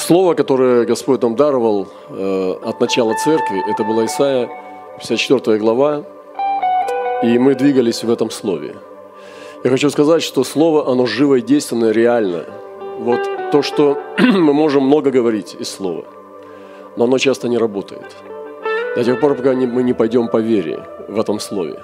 [0.00, 4.48] слово, которое Господь нам даровал э, от начала церкви, это была Исаия,
[4.98, 6.04] 54 глава,
[7.22, 8.76] и мы двигались в этом слове.
[9.64, 12.46] Я хочу сказать, что слово, оно живое, действенное, реальное.
[12.98, 13.20] Вот
[13.52, 16.04] то, что мы можем много говорить из слова,
[16.96, 18.16] но оно часто не работает.
[18.96, 21.78] До тех пор, пока мы не пойдем по вере в этом слове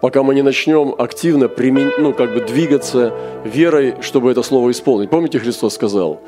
[0.00, 1.92] пока мы не начнем активно примен...
[1.98, 3.12] ну, как бы двигаться
[3.44, 5.10] верой, чтобы это слово исполнить.
[5.10, 6.20] Помните, Христос сказал,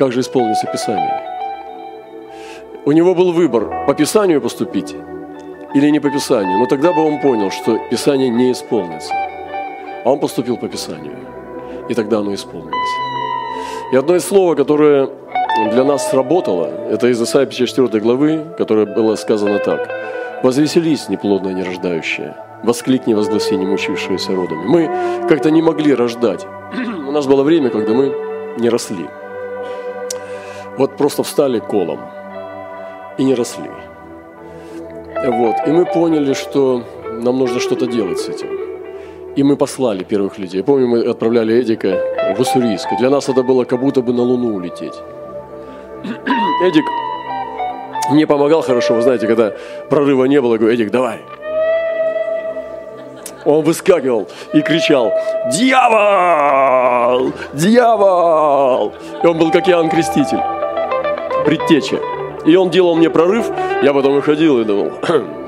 [0.00, 1.20] как же исполнится Писание?
[2.86, 4.96] У него был выбор, по Писанию поступить
[5.74, 6.58] или не по Писанию.
[6.58, 9.12] Но тогда бы он понял, что Писание не исполнится.
[10.02, 11.18] А он поступил по Писанию.
[11.90, 12.94] И тогда оно исполнилось.
[13.92, 15.10] И одно из слов, которое
[15.70, 19.86] для нас сработало, это из Исаии 54 главы, которое было сказано так.
[20.42, 24.64] «Возвеселись, неплодная нерождающая, воскликни, возгласи, не мучившиеся родами».
[24.64, 26.46] Мы как-то не могли рождать.
[27.08, 28.14] У нас было время, когда мы
[28.58, 29.06] не росли.
[30.78, 32.00] Вот просто встали колом
[33.18, 33.70] и не росли.
[35.26, 35.56] Вот.
[35.66, 36.82] И мы поняли, что
[37.22, 38.48] нам нужно что-то делать с этим.
[39.36, 40.62] И мы послали первых людей.
[40.62, 41.98] Помню, мы отправляли Эдика
[42.36, 42.88] в Уссурийск.
[42.98, 44.94] Для нас это было как будто бы на Луну улететь.
[46.64, 46.84] Эдик
[48.10, 49.52] мне помогал хорошо, вы знаете, когда
[49.88, 51.20] прорыва не было, я говорю, Эдик, давай.
[53.44, 55.12] Он выскакивал и кричал,
[55.52, 58.92] дьявол, дьявол.
[59.22, 60.40] И он был как Иоанн Креститель,
[61.44, 61.98] предтеча.
[62.46, 63.50] И он делал мне прорыв,
[63.82, 64.92] я потом выходил и думал,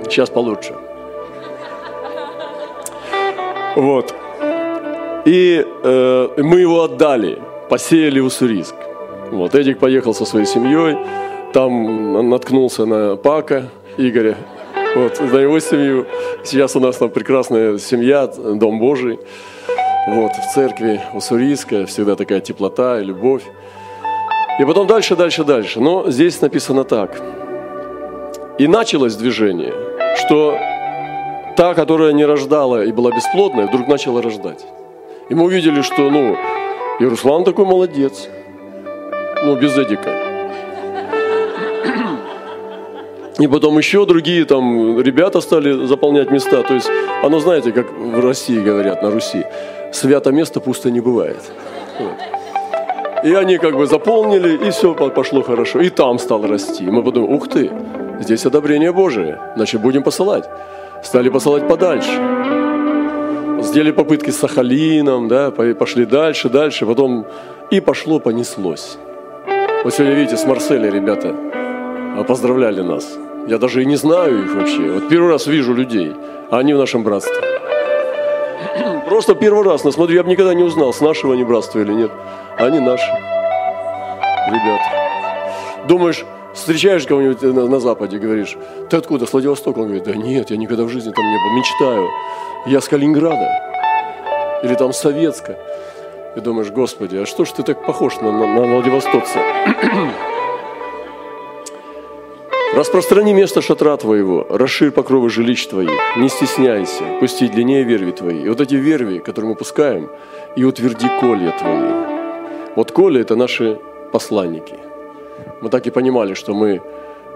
[0.04, 0.74] сейчас получше.
[3.76, 4.14] Вот.
[5.24, 7.38] И э, мы его отдали,
[7.70, 8.74] посеяли в Уссурийск.
[9.30, 10.98] Вот, Эдик поехал со своей семьей,
[11.54, 14.36] там наткнулся на Пака Игоря,
[14.94, 16.06] вот, на его семью.
[16.44, 19.18] Сейчас у нас там прекрасная семья, Дом Божий.
[20.08, 23.44] Вот, в церкви Уссурийская, всегда такая теплота и любовь.
[24.60, 25.80] И потом дальше, дальше, дальше.
[25.80, 27.20] Но здесь написано так.
[28.58, 29.72] И началось движение,
[30.16, 30.58] что
[31.56, 34.64] та, которая не рождала и была бесплодная, вдруг начала рождать.
[35.28, 36.36] И мы увидели, что, ну,
[37.00, 38.28] и Руслан такой молодец–
[39.42, 40.10] ну, без Эдика.
[43.38, 46.62] И потом еще другие там ребята стали заполнять места.
[46.62, 46.88] То есть,
[47.22, 49.44] оно, знаете, как в России говорят, на Руси,
[49.92, 51.40] свято место пусто не бывает.
[51.98, 52.12] Вот.
[53.24, 55.80] И они как бы заполнили, и все пошло хорошо.
[55.80, 56.84] И там стал расти.
[56.84, 57.70] Мы подумали, ух ты,
[58.20, 60.48] здесь одобрение Божие, значит, будем посылать.
[61.04, 62.10] Стали посылать подальше.
[63.62, 67.26] Сделали попытки с Сахалином, да, пошли дальше, дальше, потом
[67.70, 68.98] и пошло, понеслось.
[69.84, 71.34] Вот сегодня, видите, с Марселя ребята
[72.16, 73.18] а, поздравляли нас.
[73.46, 74.90] Я даже и не знаю их вообще.
[74.92, 76.12] Вот первый раз вижу людей,
[76.50, 77.51] а они в нашем братстве.
[79.12, 81.92] Просто первый раз, но смотрю, я бы никогда не узнал, с нашего они братства или
[81.92, 82.10] нет.
[82.56, 83.04] Они наши.
[84.48, 85.84] Ребята.
[85.86, 86.24] Думаешь,
[86.54, 88.56] встречаешь кого-нибудь на, на Западе, говоришь,
[88.88, 89.80] ты откуда, с Владивостока?
[89.80, 92.08] Он говорит, да нет, я никогда в жизни там не был, мечтаю.
[92.64, 93.50] Я с Калининграда.
[94.62, 95.58] Или там Советска.
[96.34, 99.40] И думаешь, Господи, а что ж ты так похож на, на, на Владивостокца?
[102.74, 108.42] Распространи место шатра твоего, расширь покровы жилищ твоих, не стесняйся, пусти длиннее верви твои.
[108.42, 110.08] И вот эти верви, которые мы пускаем,
[110.56, 112.72] и утверди колья твои.
[112.76, 113.78] Вот коли– это наши
[114.12, 114.78] посланники.
[115.60, 116.80] Мы так и понимали, что мы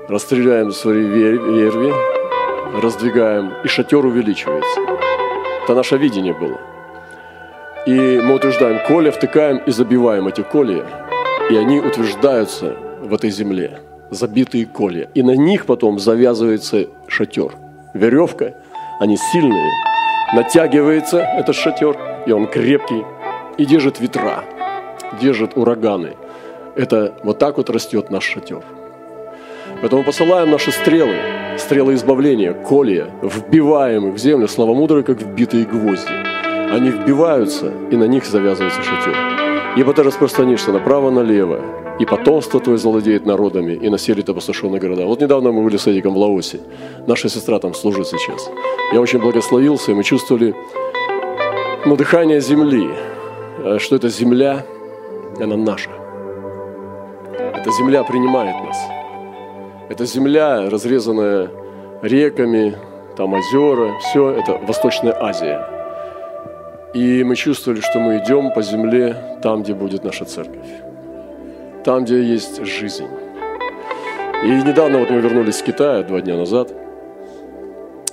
[0.08, 1.92] расстреляем свои верви,
[2.82, 4.80] раздвигаем, и шатер увеличивается.
[5.64, 6.58] Это наше видение было–
[7.86, 10.84] и мы утверждаем коля, втыкаем и забиваем эти колья.
[11.48, 13.78] И они утверждаются в этой земле,
[14.10, 15.08] забитые колья.
[15.14, 17.52] И на них потом завязывается шатер.
[17.94, 18.54] Веревка,
[19.00, 19.70] они сильные.
[20.34, 21.96] Натягивается этот шатер,
[22.26, 23.04] и он крепкий.
[23.58, 24.44] И держит ветра,
[25.20, 26.14] держит ураганы.
[26.74, 28.62] Это вот так вот растет наш шатер.
[29.80, 31.16] Поэтому посылаем наши стрелы,
[31.58, 36.36] стрелы избавления, колья, вбиваем их в землю, слава мудрые, как вбитые гвозди
[36.70, 39.14] они вбиваются, и на них завязывается шатер.
[39.76, 41.60] Ибо ты распространишься направо-налево,
[41.98, 45.06] и потомство твое завладеет народами, и населит опустошенные города.
[45.06, 46.60] Вот недавно мы были с Эдиком в Лаосе.
[47.06, 48.50] Наша сестра там служит сейчас.
[48.92, 50.54] Я очень благословился, и мы чувствовали
[51.86, 52.88] ну, дыхание земли,
[53.64, 54.64] э, что эта земля,
[55.40, 55.90] она наша.
[57.54, 58.78] Эта земля принимает нас.
[59.88, 61.50] Эта земля, разрезанная
[62.02, 62.76] реками,
[63.16, 65.68] там озера, все это Восточная Азия–
[66.96, 70.64] и мы чувствовали, что мы идем по земле там, где будет наша церковь.
[71.86, 73.06] Там, где есть жизнь.
[74.42, 76.74] И недавно вот мы вернулись с Китая, два дня назад.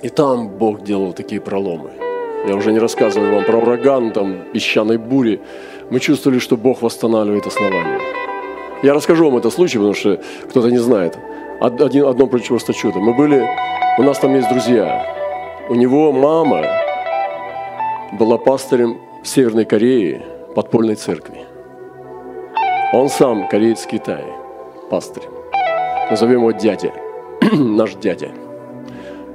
[0.00, 1.90] И там Бог делал такие проломы.
[2.46, 5.40] Я уже не рассказываю вам про ураган, там, песчаной бури.
[5.90, 7.98] Мы чувствовали, что Бог восстанавливает основания.
[8.84, 11.18] Я расскажу вам этот случай, потому что кто-то не знает.
[11.60, 13.00] Один, одно просто чудо.
[13.00, 13.44] Мы были,
[13.98, 15.04] у нас там есть друзья.
[15.68, 16.64] У него мама
[18.12, 20.22] была пастырем в Северной Корее
[20.54, 21.53] подпольной церкви.
[22.94, 24.24] Он сам кореец Китая,
[24.88, 25.24] пастырь.
[26.10, 26.92] Назовем его дядя,
[27.52, 28.30] наш дядя.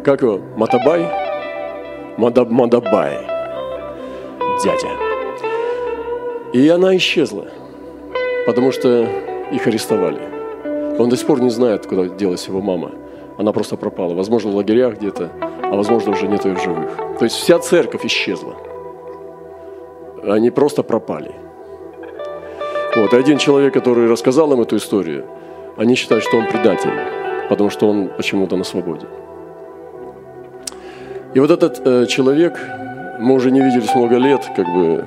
[0.01, 0.39] Как его?
[0.55, 1.05] Матабай?
[2.15, 3.17] Мадаб, Мадабай.
[4.63, 4.87] Дядя.
[6.53, 7.47] И она исчезла,
[8.47, 9.05] потому что
[9.51, 10.21] их арестовали.
[10.97, 12.91] Он до сих пор не знает, куда делась его мама.
[13.37, 14.13] Она просто пропала.
[14.13, 15.31] Возможно, в лагерях где-то,
[15.63, 16.91] а возможно, уже нет ее живых.
[17.19, 18.55] То есть вся церковь исчезла.
[20.23, 21.48] Они просто пропали.
[22.95, 23.13] Вот.
[23.13, 25.25] И один человек, который рассказал им эту историю,
[25.77, 26.91] они считают, что он предатель,
[27.49, 29.05] потому что он почему-то на свободе.
[31.33, 32.59] И вот этот э, человек,
[33.19, 35.05] мы уже не виделись много лет, как бы,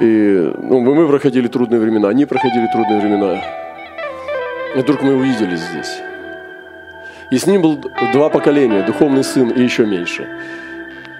[0.00, 3.42] и ну, мы проходили трудные времена, они проходили трудные времена.
[4.74, 6.00] И вдруг мы увидели здесь.
[7.30, 7.80] И с ним был
[8.12, 10.26] два поколения, духовный сын и еще меньше.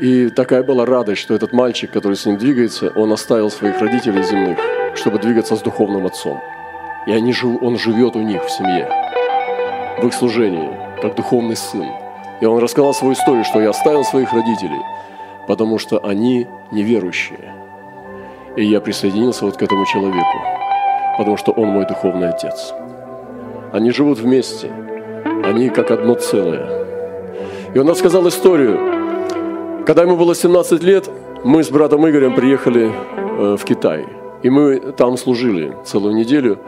[0.01, 4.23] И такая была радость, что этот мальчик, который с ним двигается, он оставил своих родителей
[4.23, 4.59] земных,
[4.95, 6.41] чтобы двигаться с духовным отцом.
[7.07, 8.89] И они, он живет у них в семье,
[10.01, 11.87] в их служении, как духовный сын.
[12.41, 14.81] И он рассказал свою историю, что я оставил своих родителей,
[15.47, 17.55] потому что они неверующие.
[18.57, 20.39] И я присоединился вот к этому человеку,
[21.19, 22.75] потому что он мой духовный отец.
[23.73, 24.71] Они живут вместе,
[25.45, 26.85] они как одно целое.
[27.75, 29.85] И он рассказал историю.
[29.87, 31.09] Когда ему было 17 лет,
[31.45, 34.07] мы с братом Игорем приехали э, в Китай.
[34.43, 36.59] И мы там служили целую неделю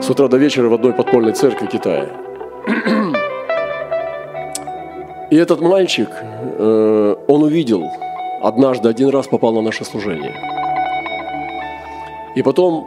[0.00, 2.08] с утра до вечера в одной подпольной церкви Китая.
[5.30, 7.84] И этот мальчик, э, он увидел,
[8.42, 10.34] однажды один раз попал на наше служение.
[12.36, 12.84] И потом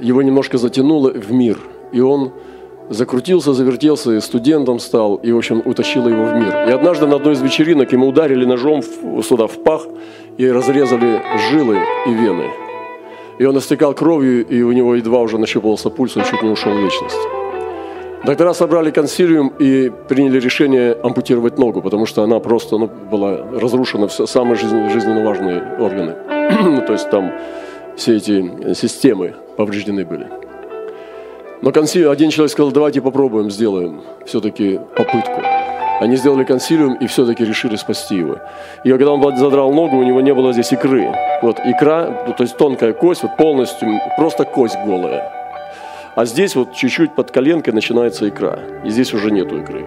[0.00, 1.58] его немножко затянуло в мир,
[1.90, 2.32] и он
[2.90, 6.68] закрутился, завертелся, студентом стал, и, в общем, утащило его в мир.
[6.68, 9.86] И однажды на одной из вечеринок ему ударили ножом в, сюда в пах
[10.36, 12.50] и разрезали жилы и вены.
[13.38, 16.72] И он истекал кровью, и у него едва уже нащупывался пульс, он чуть не ушел
[16.72, 17.18] в вечность.
[18.24, 24.08] Доктора собрали консилиум и приняли решение ампутировать ногу, потому что она просто ну, была разрушена,
[24.08, 26.14] все, самые жизненно, жизненно важные органы.
[26.64, 27.32] ну, то есть там
[27.96, 30.43] все эти системы повреждены были.
[31.64, 35.40] Но консилиум, один человек сказал, давайте попробуем, сделаем все-таки попытку.
[35.98, 38.36] Они сделали консилиум и все-таки решили спасти его.
[38.84, 41.10] И когда он задрал ногу, у него не было здесь икры.
[41.40, 43.88] Вот икра, то есть тонкая кость, вот полностью,
[44.18, 45.32] просто кость голая.
[46.14, 48.58] А здесь вот чуть-чуть под коленкой начинается икра.
[48.84, 49.86] И здесь уже нету икры.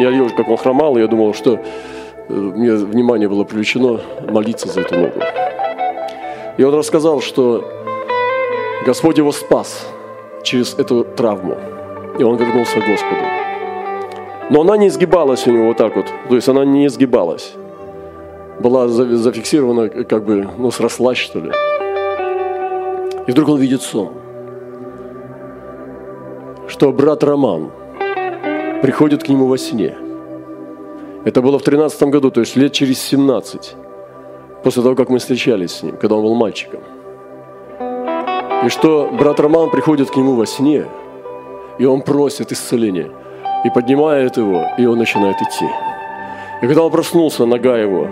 [0.00, 4.68] Я видел, как он хромал, и я думал, что э, мне внимание было привлечено молиться
[4.68, 5.20] за эту ногу.
[6.58, 7.64] И он рассказал, что
[8.84, 9.86] Господь его спас
[10.42, 11.56] через эту травму.
[12.18, 13.20] И он вернулся к Господу.
[14.50, 16.06] Но она не изгибалась у него вот так вот.
[16.28, 17.54] То есть она не изгибалась.
[18.60, 21.52] Была зафиксирована, как бы, ну, срослась, что ли.
[23.26, 24.12] И вдруг он видит сон–
[26.68, 27.70] что брат Роман
[28.82, 29.96] приходит к нему во сне.
[31.24, 33.74] Это было в 13 году, то есть лет через 17,
[34.62, 36.80] после того, как мы встречались с ним, когда он был мальчиком.
[38.64, 40.86] И что брат Роман приходит к нему во сне,
[41.78, 43.08] и он просит исцеления,
[43.64, 45.68] и поднимает его, и он начинает идти.
[46.60, 48.08] И когда он проснулся, нога его,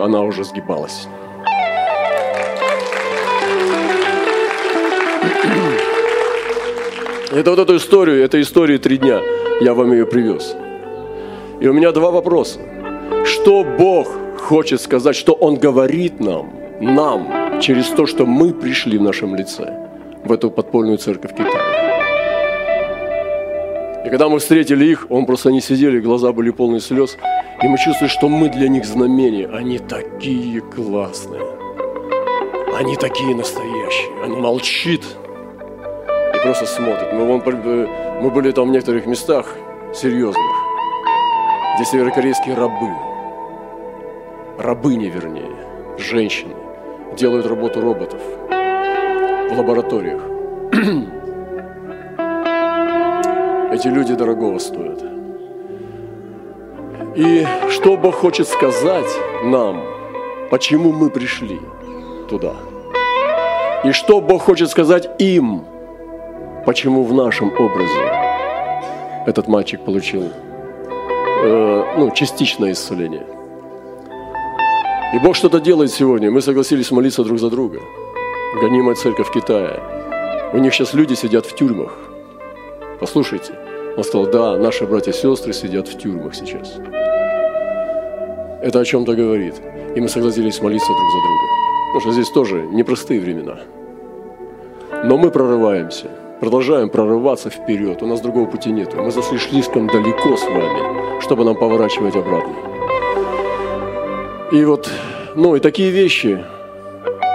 [0.00, 1.06] она уже сгибалась.
[7.30, 9.20] Это вот эту историю, этой истории три дня,
[9.60, 10.56] я вам ее привез.
[11.60, 12.58] И у меня два вопроса.
[13.24, 14.08] Что Бог
[14.40, 16.50] хочет сказать, что Он говорит нам,
[16.80, 19.88] нам, через то, что мы пришли в нашем лице,
[20.24, 21.76] в эту подпольную церковь Китая.
[24.04, 27.16] И когда мы встретили их, он просто они сидели, глаза были полны слез,
[27.62, 29.48] и мы чувствовали, что мы для них знамение.
[29.48, 31.42] Они такие классные.
[32.78, 34.22] Они такие настоящие.
[34.22, 35.02] Он молчит,
[36.46, 37.12] просто смотрит.
[37.12, 37.42] Мы, вон,
[38.22, 39.56] мы были там в некоторых местах
[39.92, 40.44] серьезных,
[41.74, 42.90] где северокорейские рабы,
[44.58, 45.56] рабыни вернее,
[45.98, 46.54] женщины,
[47.16, 48.20] делают работу роботов
[48.50, 50.22] в лабораториях.
[53.72, 55.02] Эти люди дорогого стоят.
[57.16, 59.10] И что Бог хочет сказать
[59.42, 59.82] нам,
[60.50, 61.58] почему мы пришли
[62.28, 62.52] туда?
[63.84, 65.64] И что Бог хочет сказать им–
[66.66, 68.12] почему в нашем образе
[69.24, 70.24] этот мальчик получил
[71.44, 73.24] э, ну, частичное исцеление.
[75.16, 76.30] И Бог что-то делает сегодня.
[76.30, 77.80] Мы согласились молиться друг за друга.
[78.60, 79.80] Гонимая церковь Китая.
[80.52, 81.96] У них сейчас люди сидят в тюрьмах.
[83.00, 83.54] Послушайте.
[83.96, 86.74] Он сказал, да, наши братья и сестры сидят в тюрьмах сейчас.
[88.60, 89.54] Это о чем-то говорит.
[89.94, 91.44] И мы согласились молиться друг за друга.
[91.86, 93.56] Потому что здесь тоже непростые времена.
[95.02, 98.02] Но мы прорываемся, продолжаем прорываться вперед.
[98.02, 98.92] У нас другого пути нет.
[98.94, 102.75] Мы зашли слишком далеко с вами, чтобы нам поворачивать обратно.
[104.52, 104.88] И вот,
[105.34, 106.44] ну и такие вещи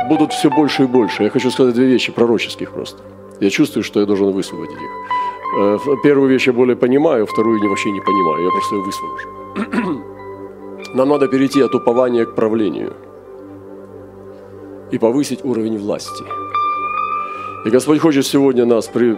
[0.08, 1.24] будут все больше и больше.
[1.24, 3.02] Я хочу сказать две вещи пророческих просто.
[3.40, 5.60] Я чувствую, что я должен высвободить их.
[5.60, 8.46] Э, первую вещь я более понимаю, вторую вообще не понимаю.
[8.46, 9.30] Я просто ее высвобожу.
[10.96, 12.94] Нам надо перейти от упования к правлению
[14.92, 16.24] и повысить уровень власти.
[17.66, 19.16] И Господь хочет сегодня нас при,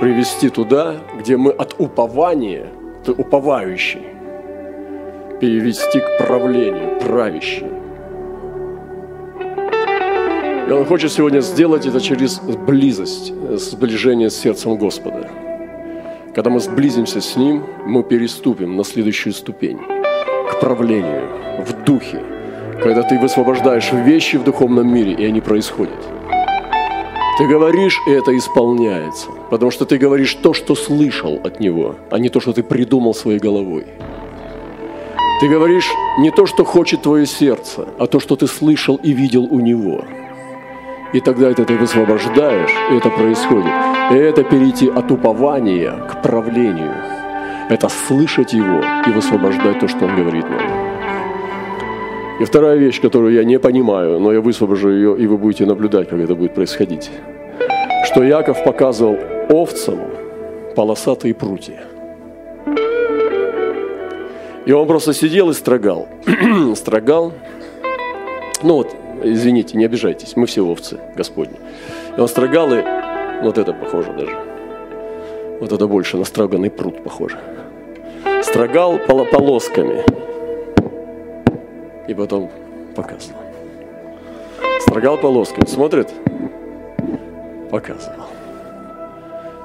[0.00, 2.68] привести туда, где мы от упования,
[3.04, 4.02] ты уповающий,
[5.40, 7.66] перевести к правлению, правящий.
[10.68, 15.30] И Он хочет сегодня сделать это через близость, сближение с сердцем Господа.
[16.34, 19.78] Когда мы сблизимся с Ним, мы переступим на следующую ступень
[20.50, 21.28] к правлению
[21.58, 22.22] в духе,
[22.82, 25.98] когда ты высвобождаешь вещи в духовном мире, и они происходят.
[27.38, 32.18] Ты говоришь, и это исполняется, потому что ты говоришь то, что слышал от Него, а
[32.18, 33.86] не то, что ты придумал своей головой.
[35.40, 39.44] Ты говоришь не то, что хочет твое сердце, а то, что ты слышал и видел
[39.44, 40.04] у Него.
[41.12, 43.72] И тогда это ты высвобождаешь, и это происходит.
[44.10, 46.94] И это перейти от упования к правлению–
[47.68, 50.62] это слышать Его и высвобождать то, что Он говорит нам.
[52.40, 56.08] И вторая вещь, которую я не понимаю, но я высвобожу ее, и вы будете наблюдать,
[56.08, 57.10] как это будет происходить.
[58.04, 59.18] Что Яков показывал
[59.50, 59.98] овцам
[60.74, 61.80] полосатые прутья.
[64.68, 66.08] И он просто сидел и строгал.
[66.76, 67.32] строгал.
[68.62, 68.94] Ну вот,
[69.24, 71.58] извините, не обижайтесь, мы все овцы Господни.
[72.16, 72.84] И он строгал, и
[73.42, 74.36] вот это похоже даже.
[75.60, 77.38] Вот это больше на строганный пруд похоже
[78.48, 80.04] строгал полосками
[82.06, 82.50] и потом
[82.96, 83.40] показывал.
[84.80, 86.12] Строгал полосками, смотрит,
[87.70, 88.26] показывал.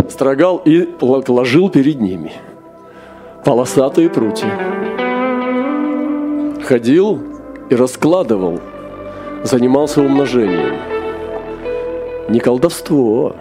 [0.10, 2.34] Строгал и ложил перед ними
[3.46, 4.93] полосатые прутья.
[6.64, 7.22] Ходил
[7.70, 8.60] и раскладывал,
[9.44, 10.76] занимался умножением.
[12.30, 13.36] Не колдовство,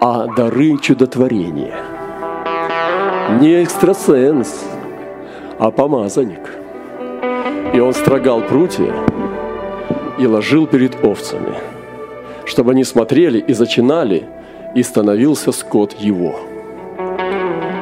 [0.00, 1.74] а дары чудотворения–
[3.40, 4.64] не экстрасенс,
[5.58, 6.40] а помазанник.
[7.74, 8.94] И он строгал прутья
[10.18, 11.54] и ложил перед овцами,
[12.46, 14.26] чтобы они смотрели и зачинали,
[14.74, 16.40] и становился скот его.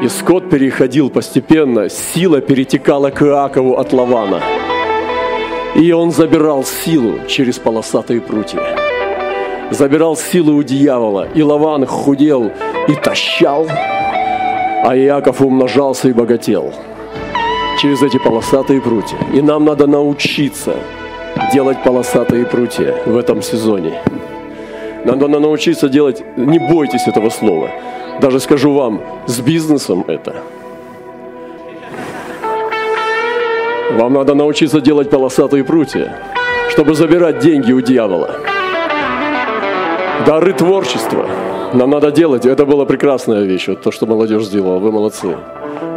[0.02, 4.42] И скот переходил постепенно, сила перетекала к Иакову от Лавана.
[5.74, 8.62] И он забирал силу через полосатые прутья.
[9.70, 12.52] Забирал силу у дьявола, и Лаван худел
[12.88, 13.66] и тащал
[14.86, 16.72] а Иаков умножался и богател
[17.82, 19.18] через эти полосатые прутья.
[19.34, 20.76] И нам надо научиться
[21.52, 24.00] делать полосатые прутья в этом сезоне.
[25.04, 27.68] Нам надо научиться делать, не бойтесь этого слова.
[28.20, 30.36] Даже скажу вам, с бизнесом это.
[33.92, 36.18] Вам надо научиться делать полосатые прутья,
[36.70, 38.40] чтобы забирать деньги у дьявола.
[40.26, 41.26] Дары творчества–
[41.72, 45.36] нам надо делать, это была прекрасная вещь, вот то, что молодежь сделала, вы молодцы.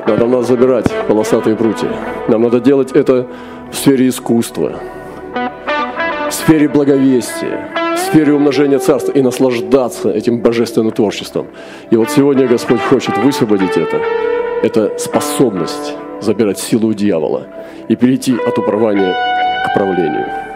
[0.07, 1.89] Надо забирать полосатые прутья.
[2.27, 3.27] Нам надо делать это
[3.71, 4.73] в сфере искусства,
[6.29, 11.47] в сфере благовестия, сфере умножения царства и наслаждаться этим божественным творчеством.
[11.91, 14.01] И вот сегодня Господь хочет высвободить это.
[14.63, 17.47] Это способность забирать силу у дьявола
[17.87, 19.15] и перейти от управления
[19.65, 20.48] к правлению.